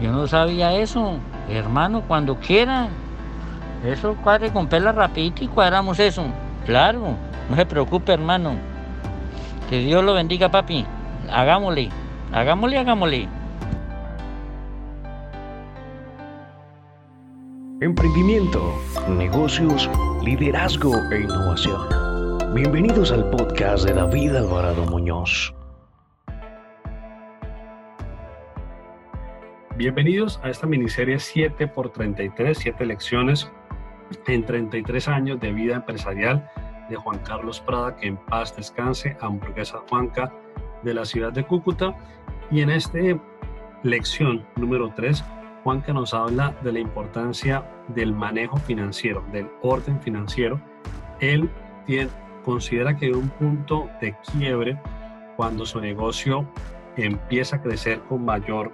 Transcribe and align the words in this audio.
Yo 0.00 0.12
no 0.12 0.26
sabía 0.26 0.74
eso. 0.74 1.18
Hermano, 1.48 2.02
cuando 2.06 2.36
quiera. 2.36 2.88
Eso 3.84 4.16
cuadre 4.22 4.52
con 4.52 4.66
pela 4.66 4.92
rapidito 4.92 5.44
y 5.44 5.48
cuadramos 5.48 5.98
eso. 5.98 6.24
Claro, 6.66 7.16
no 7.48 7.56
se 7.56 7.66
preocupe, 7.66 8.12
hermano. 8.12 8.52
Que 9.68 9.78
Dios 9.78 10.04
lo 10.04 10.14
bendiga, 10.14 10.50
papi. 10.50 10.84
Hagámosle, 11.30 11.90
hagámosle, 12.32 12.78
hagámosle. 12.78 13.28
Emprendimiento, 17.80 18.74
negocios, 19.08 19.88
liderazgo 20.22 20.92
e 21.10 21.20
innovación. 21.22 21.80
Bienvenidos 22.54 23.10
al 23.12 23.30
podcast 23.30 23.86
de 23.86 23.94
David 23.94 24.36
Alvarado 24.36 24.84
Muñoz. 24.84 25.54
Bienvenidos 29.76 30.40
a 30.42 30.50
esta 30.50 30.66
miniserie 30.66 31.18
7 31.18 31.68
por 31.68 31.90
33, 31.90 32.58
7 32.58 32.84
lecciones 32.84 33.50
en 34.26 34.44
33 34.44 35.08
años 35.08 35.40
de 35.40 35.52
vida 35.52 35.76
empresarial 35.76 36.50
de 36.90 36.96
Juan 36.96 37.20
Carlos 37.20 37.60
Prada, 37.60 37.96
que 37.96 38.08
en 38.08 38.16
paz 38.16 38.54
descanse, 38.54 39.16
hamburguesa 39.20 39.78
Juanca 39.88 40.32
de 40.82 40.92
la 40.92 41.04
ciudad 41.04 41.32
de 41.32 41.46
Cúcuta. 41.46 41.96
Y 42.50 42.60
en 42.60 42.70
esta 42.70 42.98
lección 43.82 44.44
número 44.56 44.92
3, 44.94 45.24
Juanca 45.62 45.92
nos 45.92 46.12
habla 46.12 46.54
de 46.62 46.72
la 46.72 46.80
importancia 46.80 47.64
del 47.88 48.12
manejo 48.12 48.56
financiero, 48.58 49.24
del 49.32 49.48
orden 49.62 50.00
financiero. 50.02 50.60
Él 51.20 51.48
considera 52.44 52.96
que 52.96 53.06
hay 53.06 53.12
un 53.12 53.30
punto 53.30 53.88
de 54.00 54.14
quiebre 54.32 54.78
cuando 55.36 55.64
su 55.64 55.80
negocio 55.80 56.46
empieza 56.96 57.56
a 57.56 57.62
crecer 57.62 58.00
con 58.08 58.24
mayor 58.24 58.72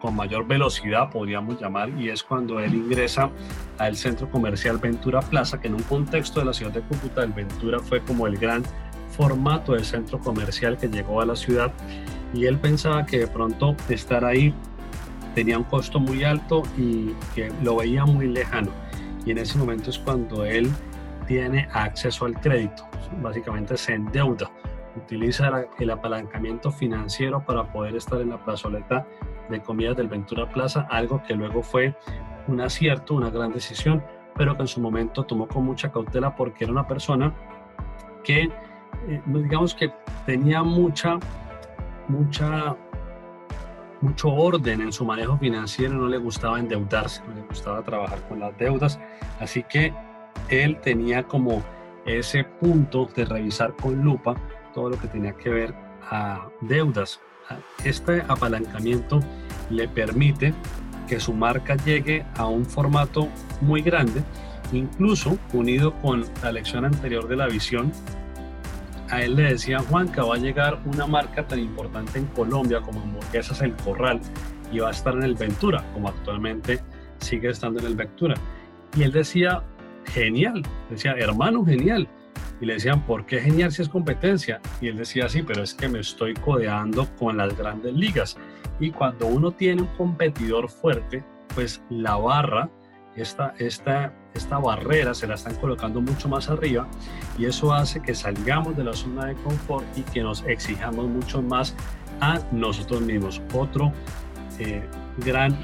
con 0.00 0.16
mayor 0.16 0.46
velocidad, 0.46 1.10
podríamos 1.10 1.60
llamar, 1.60 1.90
y 1.90 2.08
es 2.08 2.22
cuando 2.22 2.60
él 2.60 2.74
ingresa 2.74 3.30
al 3.78 3.96
centro 3.96 4.30
comercial 4.30 4.78
Ventura 4.78 5.20
Plaza, 5.20 5.60
que 5.60 5.68
en 5.68 5.74
un 5.74 5.82
contexto 5.82 6.40
de 6.40 6.46
la 6.46 6.52
ciudad 6.52 6.72
de 6.72 6.80
Cúcuta, 6.82 7.22
el 7.22 7.32
Ventura 7.32 7.80
fue 7.80 8.02
como 8.02 8.26
el 8.26 8.36
gran 8.38 8.62
formato 9.10 9.72
del 9.72 9.84
centro 9.84 10.18
comercial 10.18 10.76
que 10.76 10.88
llegó 10.88 11.20
a 11.20 11.26
la 11.26 11.36
ciudad, 11.36 11.72
y 12.34 12.46
él 12.46 12.58
pensaba 12.58 13.06
que 13.06 13.20
de 13.20 13.26
pronto 13.26 13.74
estar 13.88 14.24
ahí 14.24 14.54
tenía 15.34 15.58
un 15.58 15.64
costo 15.64 16.00
muy 16.00 16.24
alto 16.24 16.62
y 16.76 17.12
que 17.34 17.52
lo 17.62 17.76
veía 17.76 18.04
muy 18.04 18.28
lejano. 18.28 18.70
Y 19.24 19.30
en 19.30 19.38
ese 19.38 19.58
momento 19.58 19.90
es 19.90 19.98
cuando 19.98 20.44
él 20.44 20.70
tiene 21.26 21.68
acceso 21.72 22.24
al 22.24 22.40
crédito, 22.40 22.86
básicamente 23.22 23.76
se 23.76 23.94
endeuda 23.94 24.50
utiliza 24.96 25.68
el 25.78 25.90
apalancamiento 25.90 26.70
financiero 26.70 27.44
para 27.44 27.72
poder 27.72 27.96
estar 27.96 28.20
en 28.20 28.30
la 28.30 28.44
plazoleta 28.44 29.06
de 29.48 29.60
comidas 29.60 29.96
del 29.96 30.08
Ventura 30.08 30.48
Plaza, 30.48 30.86
algo 30.90 31.22
que 31.26 31.34
luego 31.34 31.62
fue 31.62 31.94
un 32.46 32.60
acierto, 32.60 33.14
una 33.14 33.30
gran 33.30 33.52
decisión, 33.52 34.02
pero 34.36 34.56
que 34.56 34.62
en 34.62 34.68
su 34.68 34.80
momento 34.80 35.24
tomó 35.24 35.48
con 35.48 35.64
mucha 35.64 35.90
cautela 35.90 36.34
porque 36.34 36.64
era 36.64 36.72
una 36.72 36.86
persona 36.86 37.34
que, 38.24 38.44
eh, 39.08 39.22
digamos 39.26 39.74
que 39.74 39.92
tenía 40.26 40.62
mucha, 40.62 41.18
mucha, 42.08 42.76
mucho 44.00 44.32
orden 44.32 44.80
en 44.80 44.92
su 44.92 45.04
manejo 45.04 45.36
financiero, 45.38 45.94
no 45.94 46.08
le 46.08 46.18
gustaba 46.18 46.58
endeudarse, 46.58 47.22
no 47.26 47.34
le 47.34 47.42
gustaba 47.42 47.82
trabajar 47.82 48.20
con 48.28 48.40
las 48.40 48.56
deudas, 48.58 48.98
así 49.40 49.62
que 49.62 49.92
él 50.48 50.80
tenía 50.80 51.24
como 51.24 51.62
ese 52.06 52.44
punto 52.44 53.06
de 53.14 53.24
revisar 53.24 53.74
con 53.74 54.02
lupa 54.02 54.34
todo 54.74 54.90
lo 54.90 54.98
que 54.98 55.08
tenía 55.08 55.32
que 55.32 55.50
ver 55.50 55.74
a 56.10 56.48
deudas. 56.60 57.20
Este 57.84 58.22
apalancamiento 58.28 59.20
le 59.70 59.88
permite 59.88 60.54
que 61.06 61.18
su 61.18 61.32
marca 61.32 61.76
llegue 61.76 62.24
a 62.36 62.46
un 62.46 62.66
formato 62.66 63.28
muy 63.60 63.80
grande, 63.80 64.22
incluso 64.72 65.38
unido 65.52 65.94
con 66.00 66.24
la 66.42 66.52
lección 66.52 66.84
anterior 66.84 67.26
de 67.28 67.36
la 67.36 67.46
visión. 67.46 67.90
A 69.10 69.22
él 69.22 69.36
le 69.36 69.44
decía 69.44 69.78
Juan 69.78 70.08
que 70.12 70.20
va 70.20 70.34
a 70.34 70.38
llegar 70.38 70.78
una 70.84 71.06
marca 71.06 71.46
tan 71.46 71.58
importante 71.60 72.18
en 72.18 72.26
Colombia 72.26 72.80
como 72.82 73.00
Hamburguesas 73.00 73.62
El 73.62 73.74
Corral 73.76 74.20
y 74.70 74.80
va 74.80 74.88
a 74.88 74.90
estar 74.90 75.14
en 75.14 75.22
el 75.22 75.34
Ventura, 75.34 75.82
como 75.94 76.08
actualmente 76.08 76.80
sigue 77.20 77.48
estando 77.48 77.80
en 77.80 77.86
el 77.86 77.96
Ventura. 77.96 78.34
Y 78.94 79.02
él 79.02 79.12
decía, 79.12 79.62
genial, 80.04 80.62
decía, 80.90 81.12
hermano, 81.12 81.64
genial 81.64 82.06
y 82.60 82.66
le 82.66 82.74
decían, 82.74 83.04
¿por 83.04 83.24
qué 83.26 83.40
genial 83.40 83.72
si 83.72 83.82
es 83.82 83.88
competencia? 83.88 84.60
Y 84.80 84.88
él 84.88 84.96
decía, 84.96 85.28
sí, 85.28 85.42
pero 85.42 85.62
es 85.62 85.74
que 85.74 85.88
me 85.88 86.00
estoy 86.00 86.34
codeando 86.34 87.06
con 87.16 87.36
las 87.36 87.56
grandes 87.56 87.94
ligas. 87.94 88.36
Y 88.80 88.90
cuando 88.90 89.26
uno 89.26 89.52
tiene 89.52 89.82
un 89.82 89.88
competidor 89.96 90.68
fuerte, 90.68 91.24
pues 91.54 91.82
la 91.90 92.16
barra, 92.16 92.70
esta, 93.16 93.54
esta, 93.58 94.12
esta 94.34 94.58
barrera 94.58 95.14
se 95.14 95.26
la 95.26 95.34
están 95.34 95.56
colocando 95.56 96.00
mucho 96.00 96.28
más 96.28 96.48
arriba 96.48 96.86
y 97.36 97.46
eso 97.46 97.72
hace 97.72 98.00
que 98.00 98.14
salgamos 98.14 98.76
de 98.76 98.84
la 98.84 98.92
zona 98.92 99.26
de 99.26 99.34
confort 99.34 99.84
y 99.96 100.02
que 100.02 100.22
nos 100.22 100.44
exijamos 100.44 101.06
mucho 101.06 101.42
más 101.42 101.74
a 102.20 102.40
nosotros 102.52 103.00
mismos. 103.00 103.42
Otro 103.54 103.92
eh, 104.58 104.82
gran 105.18 105.58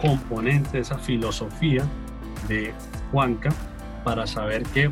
componente 0.00 0.70
de 0.72 0.80
esa 0.80 0.98
filosofía 0.98 1.84
de 2.48 2.72
Juanca 3.12 3.50
para 4.04 4.26
saber 4.26 4.62
que 4.64 4.90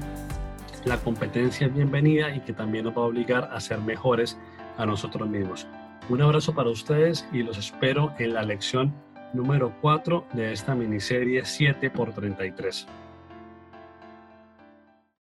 la 0.89 0.97
competencia 0.97 1.67
es 1.67 1.75
bienvenida 1.75 2.35
y 2.35 2.41
que 2.41 2.53
también 2.53 2.85
nos 2.85 2.97
va 2.97 3.03
a 3.03 3.07
obligar 3.07 3.51
a 3.53 3.61
ser 3.61 3.79
mejores 3.81 4.39
a 4.79 4.87
nosotros 4.87 5.29
mismos. 5.29 5.67
Un 6.09 6.23
abrazo 6.23 6.55
para 6.55 6.71
ustedes 6.71 7.29
y 7.33 7.43
los 7.43 7.59
espero 7.59 8.15
en 8.19 8.33
la 8.33 8.43
lección 8.43 8.95
número 9.35 9.75
4 9.83 10.27
de 10.33 10.53
esta 10.53 10.75
miniserie 10.75 11.45
7 11.45 11.87
x 11.87 12.15
33. 12.15 12.87